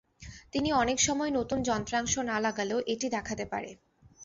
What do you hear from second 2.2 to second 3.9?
না লাগালেও এটি দেখাতে পারে।